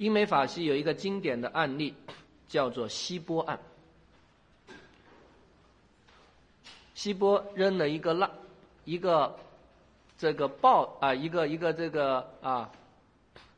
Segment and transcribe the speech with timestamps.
[0.00, 1.94] 英美法系有一个经典的案例，
[2.48, 3.60] 叫做希波案。
[6.94, 8.30] 希波扔了一个蜡，
[8.86, 9.38] 一个
[10.16, 12.72] 这个爆啊，一个一个这个啊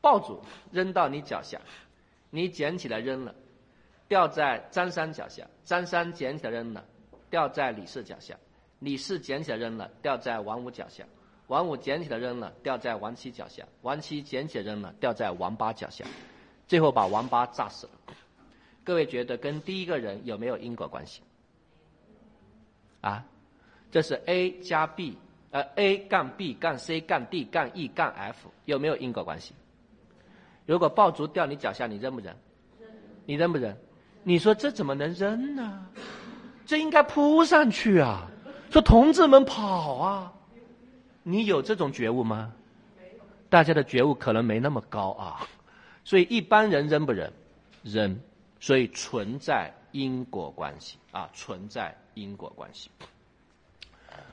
[0.00, 0.42] 爆竹
[0.72, 1.60] 扔到你脚下，
[2.30, 3.32] 你捡起来扔了，
[4.08, 6.84] 掉在张三脚下，张三捡起来扔了，
[7.30, 8.36] 掉在李四脚下，
[8.80, 11.04] 李四捡起来扔了，掉在王五脚下。
[11.48, 16.04] 王五捡起来扔了，掉在王七脚下；王七捡起来扔了，掉在王八脚下，
[16.66, 18.14] 最后把王八炸死了。
[18.84, 21.22] 各位觉得跟第一个人有没有因果关系？
[23.00, 23.24] 啊，
[23.90, 25.16] 这是 A 加 B，
[25.50, 29.54] 呃，A 杠 B 杠 C 杠 D 杠 E 杠 F，有没有因果关系？
[30.66, 32.34] 如果爆竹掉你脚下，你扔不扔？
[33.26, 33.76] 你扔不扔？
[34.22, 35.86] 你说这怎么能扔呢？
[36.64, 38.28] 这应该扑上去啊！
[38.70, 40.32] 说同志们跑啊！
[41.24, 42.52] 你有这种觉悟吗？
[43.50, 45.46] 大家的觉悟可能没那么高啊，
[46.04, 47.30] 所以一般人扔不扔？
[47.82, 48.20] 扔，
[48.60, 52.90] 所以存在因果关系啊，存在因果关系。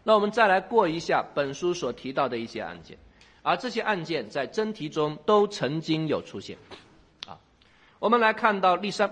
[0.03, 2.97] 那我们再来过一下本书所提到的一些案件，
[3.41, 6.57] 而这些案件在真题中都曾经有出现。
[7.27, 7.37] 啊，
[7.99, 9.11] 我们来看到例三，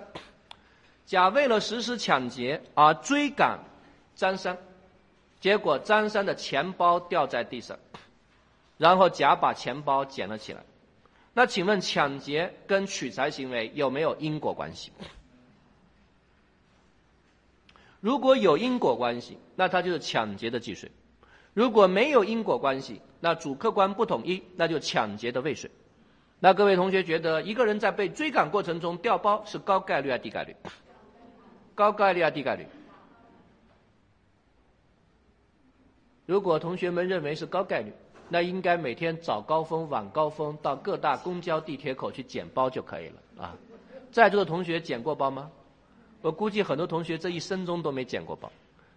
[1.06, 3.60] 甲为了实施抢劫而追赶
[4.16, 4.58] 张三。
[5.40, 7.78] 结果张三的钱包掉在地上，
[8.78, 10.64] 然后甲把钱包捡了起来。
[11.38, 14.92] 那请问抢劫跟取财行为有没有因果关系？
[18.00, 20.90] 如果有因果关系，那它就是抢劫的既遂；
[21.54, 25.70] 如果没有因果关系，那主客观不统一，那就抢劫的未遂。
[26.40, 30.56] 那各位同学觉得，一个人在被追赶过程中掉包是高概率还低概率？
[31.76, 32.66] 高概率还低概率？
[36.26, 37.94] 如果同学们认为是高概率，
[38.30, 43.56] 那应该每天早高峰、晚高峰到各大公交、地铁口去捡包就可以了啊！
[44.12, 45.50] 在座的同学捡过包吗？
[46.22, 48.52] 我估计很多同学这一生中都没捡过包。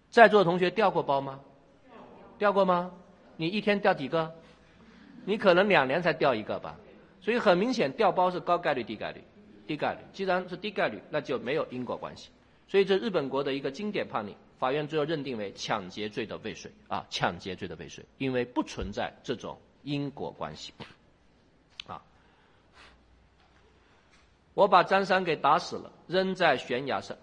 [0.09, 1.39] 在座的同学掉过包吗？
[2.37, 2.91] 掉过吗？
[3.37, 4.33] 你一天掉几个？
[5.23, 6.77] 你可能两年才掉一个吧。
[7.21, 9.23] 所以很明显，掉包是高概率、低概率、
[9.67, 9.99] 低概率。
[10.11, 12.29] 既然是低概率，那就没有因果关系。
[12.67, 14.35] 所以这日本国的一个经典判例。
[14.61, 20.71] 法院最后认定为抢劫罪的未遂啊，抢劫罪的未遂，因为不存在这种因果关系
[21.87, 21.99] 啊。
[24.53, 27.17] 我把张三给打死了，扔在悬崖上，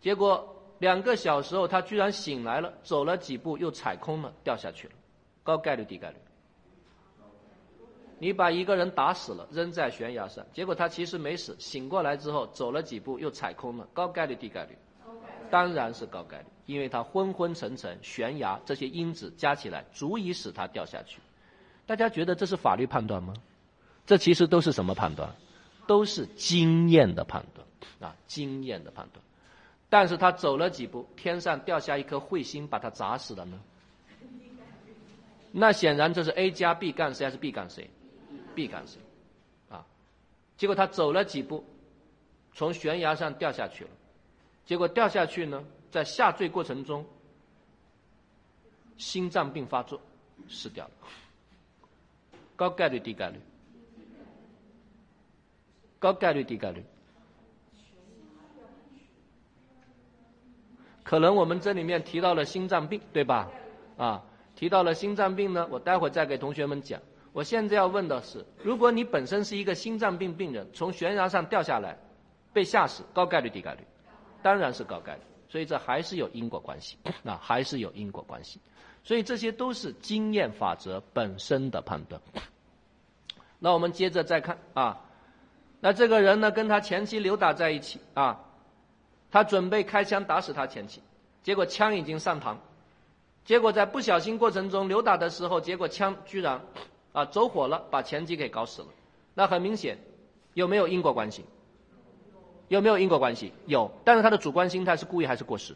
[0.00, 4.94] 结果两个小时后他居然醒来了，走了几步又踩空了，掉下去了，
[5.44, 6.16] 高概率低概率？
[8.18, 14.76] 你把一个人打死了，扔在悬崖上，结果他其实没死，醒过来之后走了几步又踩空了，高概率低概率？
[15.50, 21.20] 当然是高概率，因为他昏昏沉沉，悬崖这些因子加起来足以使他掉下去。
[21.86, 23.34] 大家觉得这是法律判断吗？
[24.06, 25.34] 这其实都是什么判断？
[25.86, 29.24] 都是经验的判断啊，经验的判断。
[29.88, 33.60] 但是他走了几步，天上掉下一颗彗星，把他砸死了呢？
[35.50, 39.00] 那显然这是 A 加 B 杠 C 还是 B 杠 C？B 杠 C，
[39.68, 39.84] 啊，
[40.56, 41.64] 结果他走了几步，
[42.54, 43.90] 从悬崖上掉下去了。
[44.70, 47.04] 结果掉下去呢，在下坠过程中，
[48.98, 50.00] 心脏病发作，
[50.48, 50.92] 死掉了。
[52.54, 53.40] 高概率低概率？
[55.98, 56.84] 高概率低概率？
[61.02, 63.50] 可能我们这里面提到了心脏病，对吧？
[63.96, 64.22] 啊，
[64.54, 67.02] 提到了心脏病呢，我待会再给同学们讲。
[67.32, 71.98] 我现在要问的是，如果你本身是一个心脏病病人，从悬崖上掉下来，
[72.52, 73.80] 被吓死，高概率低概率？
[74.42, 78.60] 当然是高概率，所以这还是有因果关系，那 还是有因果关系，
[79.04, 82.20] 所以这些都是经验法则本身的判断。
[83.58, 85.00] 那我们接着再看啊，
[85.80, 88.40] 那这个人呢跟他前妻扭打在一起啊，
[89.30, 91.02] 他准备开枪打死他前妻，
[91.42, 92.56] 结果枪已经上膛，
[93.44, 96.60] 结果在不小心过程中扭打的时候，结果枪居然
[97.12, 98.88] 啊走火了，把前妻给搞死了。
[99.34, 99.98] 那很明显，
[100.54, 101.44] 有没有因果关系？
[102.70, 103.52] 有没有因果关系？
[103.66, 105.74] 有，但是他的主观心态是故意还是过失？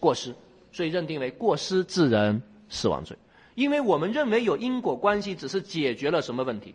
[0.00, 0.34] 过失，
[0.72, 3.16] 所以认定为过失致人死亡罪。
[3.54, 6.74] 因为我们认为有因果关系，只是解决了什么问题？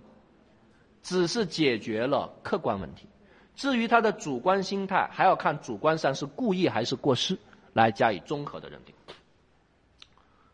[1.02, 3.06] 只是解决了客观问题。
[3.54, 7.38] 至于他的主观心态，还要看主观上是故意还是过失
[7.74, 8.96] 来加以综合的认定。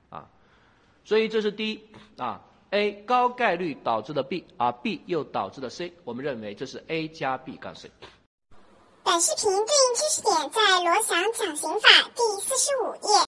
[0.10, 0.28] 啊，
[1.06, 1.80] 所以这是第一
[2.18, 2.42] 啊
[2.72, 7.92] ，A 高概率导致的 B，啊 B 又导致的 C，我们认为这是 A 加 B 杠 C。
[9.04, 13.10] 本视频对应知识点在罗翔讲刑法第四十五页。